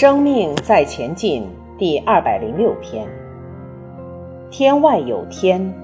[0.00, 1.44] 生命在前进
[1.76, 3.04] 第二百零六篇。
[4.48, 5.74] 天外有天，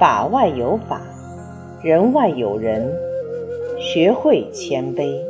[0.00, 1.02] 法外有法，
[1.82, 2.90] 人外有人，
[3.78, 5.20] 学会谦卑。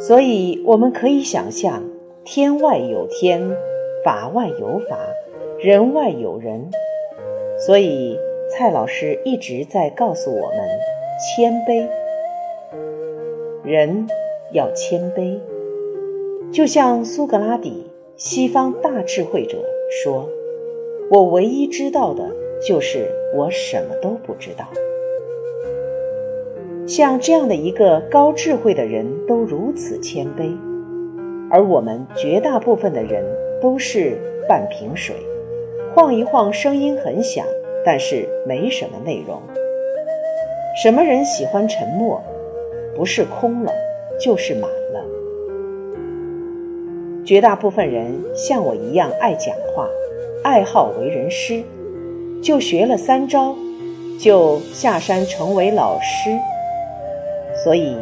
[0.00, 1.80] 所以，我们可以想象，
[2.24, 3.40] 天外有天，
[4.04, 4.98] 法外有法，
[5.60, 6.68] 人外有人。
[7.64, 8.18] 所以，
[8.50, 10.58] 蔡老师一直在告诉我们：
[11.36, 11.88] 谦卑，
[13.62, 14.08] 人
[14.50, 15.38] 要谦卑。
[16.52, 17.86] 就像苏格拉底，
[18.16, 19.56] 西方大智慧者
[20.02, 20.28] 说
[21.08, 22.28] ：“我唯一知道的
[22.66, 24.66] 就是我什么都不知道。”
[26.88, 30.52] 像这样的一个高智慧的人都如此谦卑，
[31.48, 33.24] 而我们绝大部分的人
[33.62, 35.14] 都是半瓶水，
[35.94, 37.46] 晃一晃声音很响，
[37.84, 39.40] 但是没什么内容。
[40.82, 42.20] 什么人喜欢沉默？
[42.96, 43.72] 不是空了，
[44.18, 44.99] 就是满了。
[47.24, 49.86] 绝大部分人像我一样爱讲话，
[50.42, 51.62] 爱好为人师，
[52.42, 53.54] 就学了三招，
[54.18, 56.30] 就下山成为老师。
[57.62, 57.96] 所以，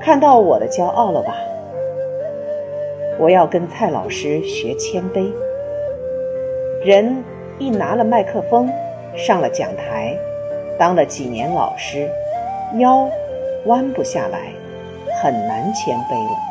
[0.00, 1.34] 看到我的骄傲了吧？
[3.18, 5.32] 我要跟蔡老师学谦卑。
[6.84, 7.24] 人
[7.58, 8.70] 一拿了麦克风，
[9.16, 10.16] 上了讲台，
[10.78, 12.08] 当了几年老师，
[12.78, 13.08] 腰
[13.64, 14.52] 弯不下来，
[15.22, 16.47] 很难谦卑了。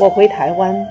[0.00, 0.86] 我回台湾，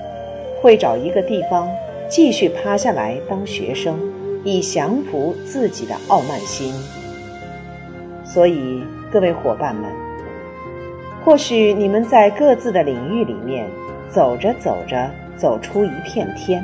[0.60, 1.66] 会找一个地方
[2.10, 3.98] 继续趴下来当学生，
[4.44, 6.74] 以降服自己的傲慢心。
[8.22, 9.90] 所以，各位伙伴们，
[11.24, 13.66] 或许你们在各自的领域里面
[14.10, 16.62] 走着走着走出一片天，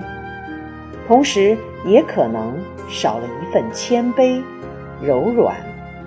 [1.09, 1.57] 同时
[1.87, 2.55] 也可能
[2.91, 4.43] 少了一份谦卑、
[5.01, 5.57] 柔软、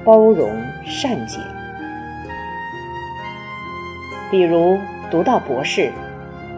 [0.05, 0.51] 包容、
[0.85, 1.39] 善解。
[4.29, 4.77] 比如
[5.09, 5.91] 读到博士。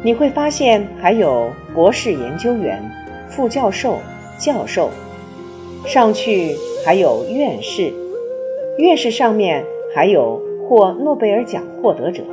[0.01, 2.81] 你会发现，还有博士研究员、
[3.27, 3.97] 副教授、
[4.37, 4.89] 教授，
[5.85, 6.55] 上去
[6.85, 7.91] 还有院士，
[8.77, 12.23] 院士上面还有获诺贝尔奖获得者，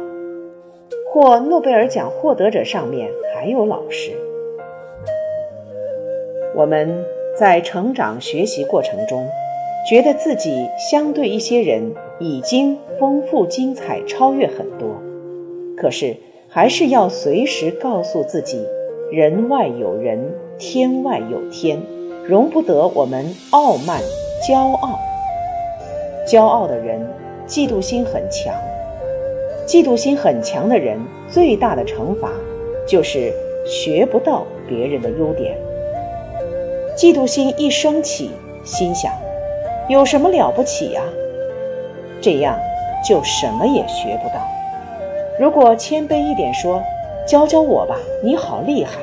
[1.13, 4.13] 获诺贝尔奖获得者上面还有老师。
[6.55, 7.05] 我们
[7.37, 9.27] 在成长学习过程中，
[9.91, 15.03] 觉得自己相对一些人已经丰富精彩，超越很多，
[15.77, 16.15] 可是。
[16.57, 18.67] 还是要随时告诉自己：
[19.13, 20.19] 人外有人，
[20.57, 21.79] 天外有天，
[22.27, 24.01] 容不得我们傲慢、
[24.43, 24.99] 骄傲。
[26.27, 27.07] 骄傲的人，
[27.47, 28.55] 嫉妒心很强。
[29.67, 32.31] 嫉妒心很强的人，最大的惩罚
[32.89, 33.31] 就是
[33.67, 35.59] 学不到别人的优点。
[36.97, 38.31] 嫉妒心一升起，
[38.65, 39.13] 心想：
[39.91, 41.03] 有什么了不起呀？
[42.23, 42.59] 这样
[43.07, 44.56] 就什么也学不到。
[45.39, 46.83] 如果谦卑一点说，
[47.29, 49.01] 教教我吧，你好厉害，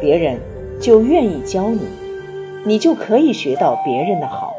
[0.00, 0.38] 别人
[0.80, 1.80] 就愿意教你，
[2.64, 4.54] 你就可以学到别人的好。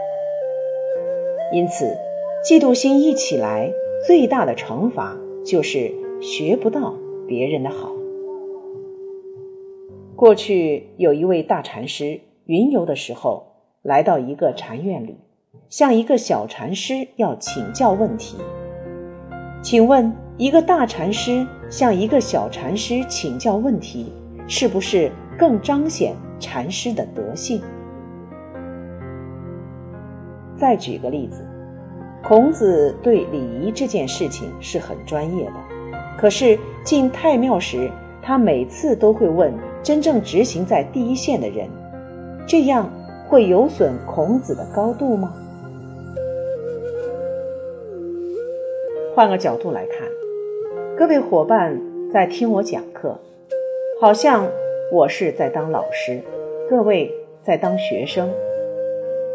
[1.52, 1.98] 因此，
[2.44, 3.72] 嫉妒心一起来，
[4.06, 5.92] 最大的惩罚就是
[6.22, 6.94] 学不到
[7.28, 7.92] 别人的好。
[10.16, 13.48] 过去有一位大禅师云游的时候，
[13.82, 15.18] 来到一个禅院里，
[15.68, 18.38] 向一个小禅师要请教问题，
[19.66, 20.14] 请问。
[20.38, 24.12] 一个大禅师向一个小禅师请教问题，
[24.50, 25.10] 是不是
[25.40, 27.62] 更彰显禅师的德性？
[30.58, 31.48] 再举个例子，
[32.22, 35.54] 孔子对礼仪这件事情是很专业的，
[36.18, 37.90] 可是进太庙时，
[38.22, 41.70] 他每次都会问真正执行在第一线的人：
[42.46, 42.90] 这样
[43.30, 45.32] 会有损孔子的高度吗？
[49.16, 50.06] 换个角度来看。
[50.98, 51.82] 各位伙伴
[52.12, 53.18] 在听我讲课，
[54.02, 54.46] 好像
[54.92, 56.20] 我是在当老师，
[56.70, 57.10] 各位
[57.42, 58.30] 在当学生。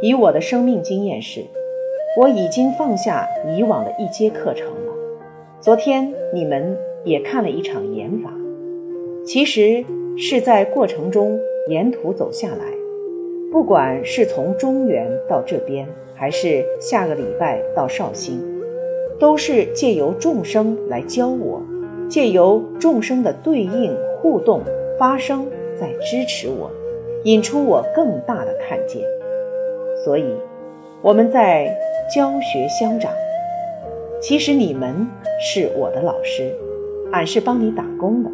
[0.02, 1.40] 以我的生命经验是，
[2.18, 4.92] 我已经放下以往的一阶课程了。
[5.60, 8.30] 昨天你们也看了一场演法，
[9.24, 9.82] 其实
[10.18, 12.66] 是在过程中沿途走下来，
[13.50, 18.49] 不管是从中原到这边，还是下个礼拜到绍兴。
[19.20, 21.60] 都是借由众生来教我，
[22.08, 24.62] 借由众生的对应互动
[24.98, 25.46] 发生，
[25.78, 26.70] 在支持我，
[27.24, 29.02] 引出我更大的看见。
[30.02, 30.24] 所以，
[31.02, 31.72] 我们在
[32.12, 33.12] 教学相长。
[34.22, 35.06] 其实你们
[35.38, 36.50] 是我的老师，
[37.12, 38.30] 俺是帮你打工的。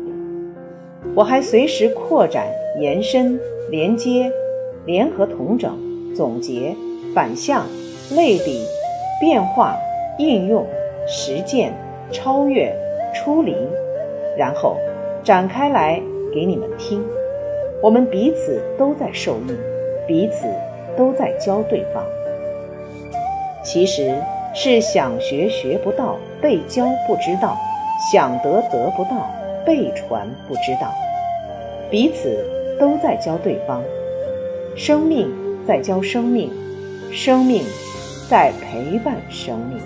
[1.14, 2.46] 我还随时扩展、
[2.80, 3.40] 延伸、
[3.70, 4.30] 连接、
[4.84, 5.76] 联合、统整、
[6.14, 6.74] 总结、
[7.12, 7.66] 反向、
[8.14, 8.64] 类比、
[9.20, 9.76] 变化。
[10.18, 10.66] 应用、
[11.06, 11.72] 实践、
[12.10, 12.74] 超越、
[13.14, 13.54] 出离、
[14.36, 14.76] 然后
[15.22, 16.00] 展开来
[16.32, 17.04] 给你们听。
[17.82, 19.56] 我们彼此都在受益，
[20.06, 20.46] 彼此
[20.96, 22.02] 都在教对方。
[23.62, 24.14] 其实
[24.54, 27.56] 是想学学不到，被教不知道；
[28.12, 29.28] 想得得不到，
[29.64, 30.92] 被传不知道。
[31.90, 32.44] 彼此
[32.80, 33.82] 都在教对方，
[34.76, 35.30] 生命
[35.66, 36.50] 在教生命，
[37.12, 37.62] 生命
[38.30, 39.78] 在陪伴生命。